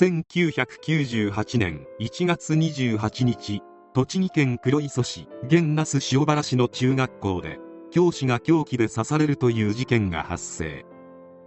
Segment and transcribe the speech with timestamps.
[0.00, 3.62] 1998年1月28日
[3.94, 7.58] 栃木県黒磯市現那須塩原市の中学校で
[7.90, 10.86] 教師が凶器で刺されるという事件が発生。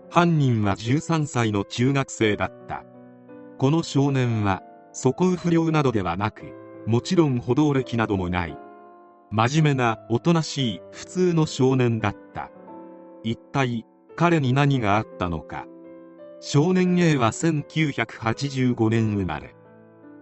[0.10, 2.84] 犯人は13歳の中学生だった。
[3.58, 4.62] この少年は
[4.92, 6.54] 素行不良などではなく
[6.86, 8.58] もちろん補導歴などもない。
[9.30, 12.52] 真面目なおとなしい普通の少年だった。
[13.24, 13.86] 一体
[14.18, 15.68] 彼に何があったのか。
[16.44, 19.54] 少年 A は1985年生まれ。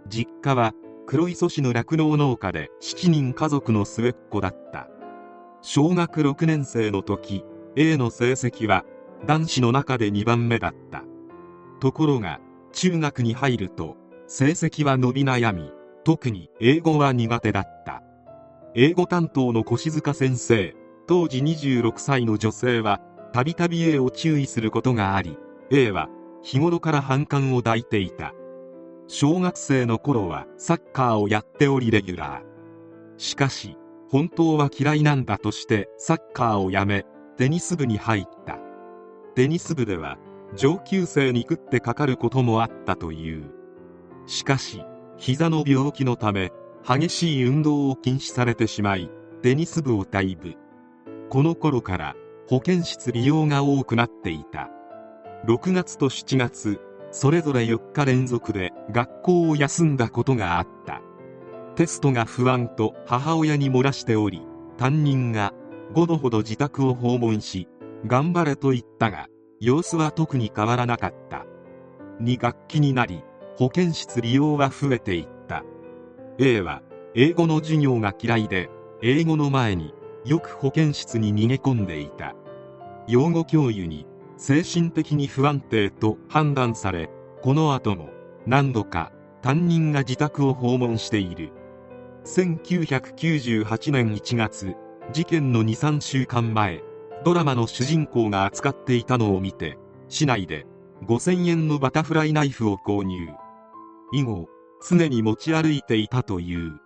[0.10, 0.74] 実家は
[1.08, 4.90] 黒磯市の酪農農家で7人家族の末っ子だった。
[5.62, 7.46] 小学6年生の時
[7.78, 8.84] A の成績は
[9.26, 11.04] 男子の中で2番目だった。
[11.80, 12.42] ところが
[12.74, 13.96] 中学に入ると
[14.28, 15.72] 成績は伸び悩み
[16.04, 18.04] 特に英語は苦手だった。
[18.76, 20.76] 英語担当の越塚先生
[21.08, 23.00] 当時26歳の女性は
[23.32, 25.38] たびたび A を注意することがあり
[25.72, 26.10] A は
[26.42, 28.34] 日頃から反感を抱いていた。
[29.08, 33.20] 小学生の頃はサッカーをやっておりレギュラー。
[33.20, 33.78] しかし
[34.10, 37.06] 本当は嫌いなんだとしてサッカーをやめ
[37.38, 38.58] テニス部に入った。
[39.36, 40.18] テニス部では
[40.56, 43.52] 上級生に食ってかかることもあったという。
[44.26, 44.84] しかし
[45.18, 46.52] 膝の病気のため
[46.88, 49.12] 激しい運動を禁止されてしまい
[49.42, 50.56] テニス部を退部。
[51.30, 52.16] この頃から
[52.48, 54.70] 保健室利用が多くなっていた。
[55.46, 61.02] 6月と7月それぞれ4日連続で学校を休んだことがあった。
[61.76, 64.42] テストが不安と母親に漏らしており
[64.78, 65.54] 担任が
[65.94, 67.68] 5度ほど自宅を訪問し
[68.06, 69.28] 頑張れと言ったが
[69.62, 71.46] 様子は特に変わらなかった。
[72.22, 73.24] 2学期になり
[73.58, 75.64] 保健室利用は増えていった。
[76.38, 76.82] A は
[77.16, 78.70] 英語の授業が嫌いで
[79.02, 79.94] 英語の前に
[80.26, 82.36] よく保健室に逃げ込んでいた。
[83.08, 84.06] 養護教諭に
[84.40, 87.10] 精神的に不安定と判断され
[87.42, 88.10] この後も
[88.48, 91.52] 何度か担任が自宅を訪問している。
[92.26, 94.76] 1998年1月
[95.12, 96.82] 事件の23週間前
[97.26, 100.66] ドラマの主人公が扱っていたのを見て市内で
[101.06, 103.28] 5000円のバタフライナイフを購入。
[104.14, 104.48] 以後
[104.88, 106.80] 常に持ち歩いていたという。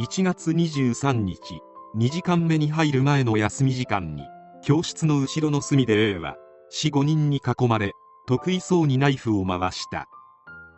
[0.00, 1.60] 1月23日
[1.96, 4.24] 2時間目に入る前の休み時間に
[4.64, 6.36] 教室の後ろの隅で A は
[6.72, 7.92] 45人に囲まれ
[8.26, 10.08] 得意そうにナイフを回した。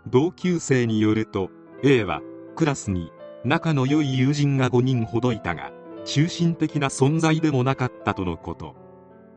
[0.09, 1.50] 同級生によると
[1.84, 2.21] A は
[2.56, 3.12] クラスに
[3.44, 5.72] 仲の良い友人が5人ほどいたが
[6.05, 8.75] 中心的な存在でもなかったとのこと。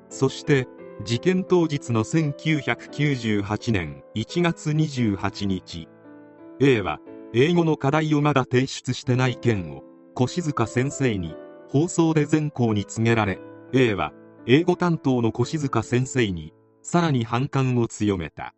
[0.09, 0.67] そして
[1.03, 5.87] 事件当日の1998年1月28日
[6.59, 6.99] A は
[7.33, 9.83] 英語の課題をまだ提出してない件を
[10.19, 11.35] 越塚先生に
[11.69, 13.39] 放送で全校に告げられ
[13.73, 14.11] A は
[14.49, 18.53] 英語担当の越塚先生にさらに反感を強めた。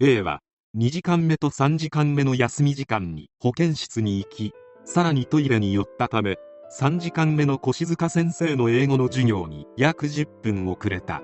[0.00, 0.40] A は
[0.74, 4.54] 2時間目と3時間目の休み時間に保健室に行き
[4.86, 6.38] さらにトイレに寄ったため
[6.74, 11.20] 3時間目の越塚先生の英語の授業に約10分遅れた。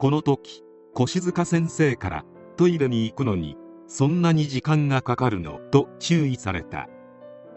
[0.00, 0.64] この時
[1.00, 2.24] 越塚先生から
[2.56, 3.56] トイレに行くのに
[3.86, 5.60] そんなに時間がかかるの？
[5.70, 6.88] と注意された。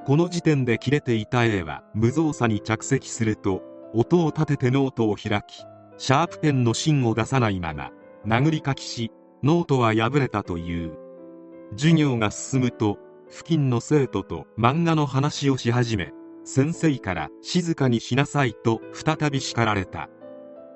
[0.05, 3.63] この時点で切れていた A は無造作に着席すると
[3.97, 5.63] 音を立ててノートを開き
[5.97, 7.91] シャープペンの芯を出さないまま
[8.27, 9.11] 殴り書きし
[9.41, 10.97] ノートは破れたという。
[11.77, 12.97] 授業が進むと
[13.29, 16.11] 付近の生徒と漫画の話をし始め
[16.43, 20.09] 先生から静かにしなさいと再び叱られた。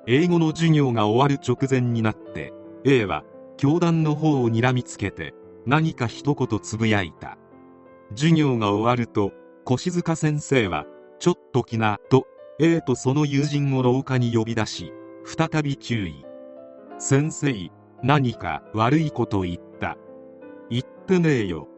[0.06, 2.54] 英語の授業が終わる直前になって
[2.84, 3.24] A は
[3.58, 5.34] 教団の方を睨みつけて
[5.66, 7.36] 何か一言つぶやいた。
[8.14, 9.32] 授業が終わると
[9.70, 10.86] 越塚先生は
[11.18, 12.26] ちょっと来なと
[12.62, 14.92] A とその友人を廊下に呼び出し
[15.24, 16.26] 再び注意。
[16.98, 17.54] 先生
[18.02, 19.96] 何か悪いこと言った。
[20.68, 21.68] 言ってねえよ。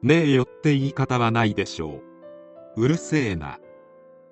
[0.00, 2.00] ねえよって言い方はないでしょ
[2.76, 2.82] う。
[2.84, 3.58] うるせえな。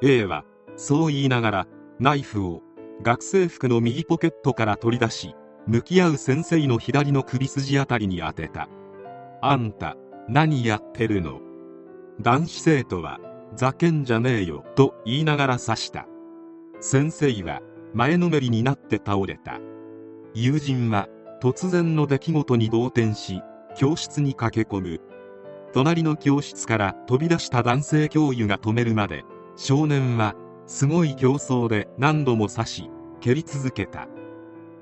[0.00, 0.45] A は
[0.77, 1.67] そう言いながら
[1.99, 2.62] ナイフを
[3.03, 5.35] 学生服の右ポケットから取り出し
[5.67, 8.69] 向き合う先生の左の首筋あたりに当てた。
[9.43, 9.97] あんた
[10.29, 11.41] 何やってるの？
[12.20, 13.19] 男子生徒は
[13.61, 16.07] ざけんじゃねえよと言いながら刺した。
[16.81, 17.61] 先生は
[17.93, 19.61] 前のめりになって倒れた。
[20.33, 21.09] 友人は
[21.43, 23.43] 突然の出来事に動転し
[23.77, 25.01] 教室に駆け込む。
[25.75, 29.25] 隣の教室から飛び出した男性教諭が止めるまで
[29.57, 30.35] 少年は
[30.67, 32.91] すごい競争で何度も刺し
[33.21, 34.09] 蹴り続けた。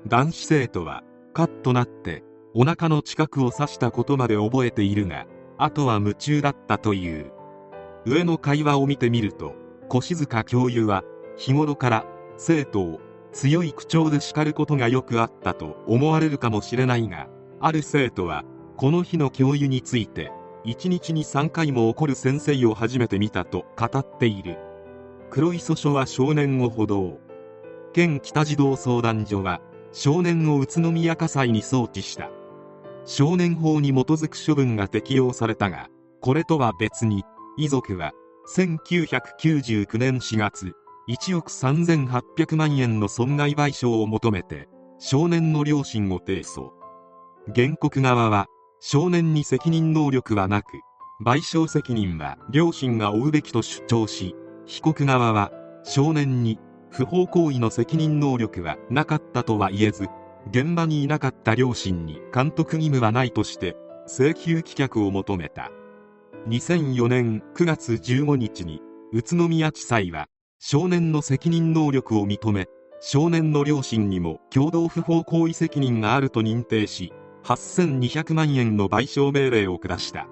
[0.07, 1.03] 男子生徒は
[1.33, 2.23] カッとなって
[2.53, 5.25] お腹の近くを刺したことまで覚えているが
[5.57, 7.33] あとは夢中だったという。
[8.05, 9.55] 上の会話を見てみると
[9.93, 11.03] 越塚教諭は
[11.37, 12.05] 日頃から
[12.37, 12.99] 生徒を
[13.31, 17.27] 強い口調で叱ることがよくあったと思われるかもしれないが
[17.59, 18.43] ある生徒は
[18.77, 20.31] この日の教諭について
[20.65, 24.57] 1日に3回も怒る先生を初めて見たと語っている。
[25.29, 27.17] 黒磯署は少年を補導。
[27.93, 29.61] 県北児童相談所は
[29.91, 32.29] 少年を宇都宮火災に送致した。
[33.05, 35.89] 少年法に基づく処分が適用されたが
[36.21, 37.23] これとは別に
[37.59, 38.13] 遺族は
[38.55, 40.71] 1999年4月
[41.09, 46.69] 1億3800万円の損害賠償を求めて少年の両親を提訴。
[47.53, 48.47] 原告側は
[48.79, 50.67] 少年に責任能力はなく
[51.21, 55.51] 賠償責任は両親が負うべきと主張し被告側は
[55.83, 56.59] 少年に
[56.91, 60.07] 不法行為の責任能力はなかったとは言えず
[60.49, 63.75] 現場にいなかった両親に監督義務はないとして
[64.07, 65.71] 請求棄却を求めた。
[66.47, 68.81] 2004年9月15日に
[69.11, 70.27] 宇都宮地裁は
[70.59, 72.67] 少年の責任能力を認め
[73.01, 77.13] 少年の両親にも共同不法行為責任があると認定し
[77.43, 80.27] 8200万円の賠償命令を下した。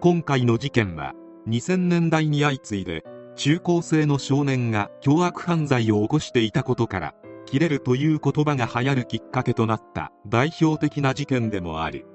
[0.00, 1.14] 今回の事件は
[1.48, 7.14] 2000年代に相次いで中高生の少年が凶悪犯罪を起こしていたことから
[7.46, 12.06] 切れるという言葉が流行るきっかけとなった代表的な事件でもある。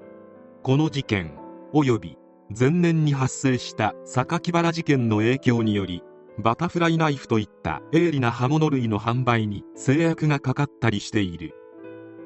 [0.62, 1.36] この事件
[1.74, 2.18] 及び
[2.50, 6.02] 前年に発生した榊原事件の影響により
[6.38, 11.54] バタフライナイフといった鋭利な刃物類の販売に制約がかかったりしている。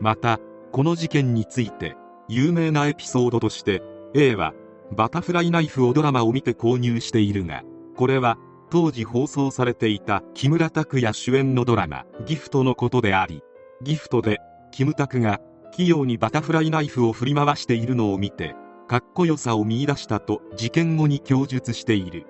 [0.01, 0.39] また
[0.73, 1.97] この事件について
[2.29, 3.83] 有名なエピソードとして
[4.15, 4.55] A は
[4.93, 7.63] バタフライナイフをドラマを見て購入しているが
[7.97, 8.39] これは
[8.71, 13.43] 当時放送されていた木村拓哉主演のドラマ「ギフト」のことであり
[13.83, 14.39] ギフトで
[14.71, 15.41] キムタクが
[15.73, 18.55] 器用にバタフライナイフを振り回しているのを見て
[18.89, 22.25] かっこよさを見出したと事件後に供述している。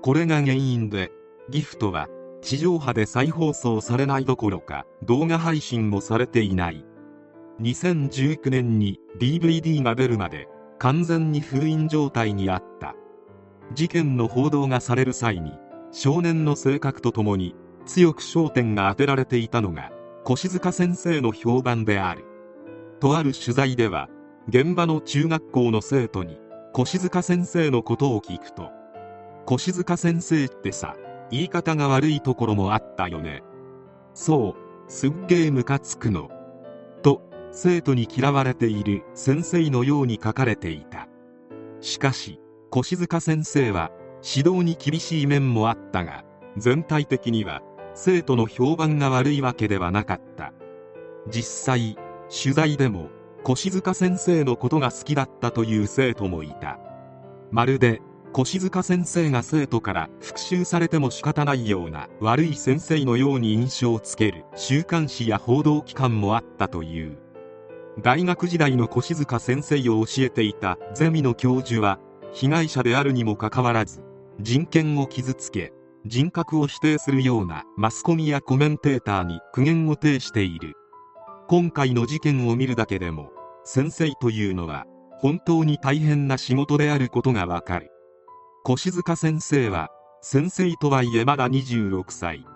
[0.00, 1.12] これが原因で
[1.50, 2.08] ギフトは
[2.40, 6.82] 地上波で再放送されないどころか動画配信もされていない。
[7.60, 10.48] 2019年に DVD が出るまで
[10.78, 12.94] 完全に封印状態にあった。
[13.74, 15.52] 事件の報道がされる際に
[15.92, 17.54] 少年の性格とともに
[17.84, 19.92] 強く焦点が当てられていたのが
[20.26, 22.24] 越塚先生の評判である。
[22.98, 24.08] とある取材では
[24.48, 26.38] 現場の中学校の生徒に
[26.76, 28.70] 越塚先生のことを聞くと
[29.50, 30.96] 越塚先生ってさ
[31.30, 33.42] 言い方が悪いところもあったよね。
[34.14, 36.28] そうすっげえムカつくの。
[37.02, 37.22] と
[37.52, 41.08] 生徒に嫌われている先生のように書かれていた。
[41.80, 42.38] しかし
[42.76, 43.90] 越塚先生は
[44.22, 46.24] 指導に厳しい面もあったが
[46.58, 47.62] 全体的には
[47.94, 50.52] 生徒の評判が悪いわけではなかった。
[51.30, 51.96] 実際
[52.28, 53.08] 取材でも
[53.48, 56.78] 越塚先生のことが好きだったという生徒もいた。
[57.50, 58.00] まるで
[58.38, 67.18] 越塚先生が生徒から復讐されても仕方ないような悪い先生のように印象をつける週刊誌や報道機関もあったという。
[68.00, 71.98] 大学時代の越塚先生を教えていたゼミの教授は
[72.32, 74.02] 被害者であるにもかかわらず
[74.40, 75.74] 人権を傷つけ
[76.06, 80.74] 人格を否定するようなマスコミやコメンテーターに苦言を呈している。
[81.52, 83.30] 今回の事件を見るだけでも
[83.62, 84.86] 先生というのは
[85.18, 87.90] 本当に大変な仕事であることがわかる。
[88.66, 89.90] 越塚先生は
[90.22, 92.46] 先生とはいえまだ26歳。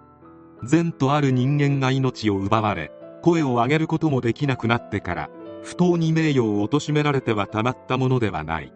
[0.65, 2.91] 善とある人間が命を奪われ
[3.23, 5.31] 声を上げることもできなくなってから
[5.63, 8.73] 不当に名誉を貶められてはたまったものではない。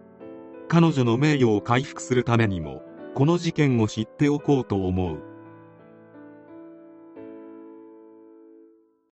[0.69, 2.83] 彼女の名誉を回復するためにも
[3.15, 5.30] この事件を知っておこうと思う。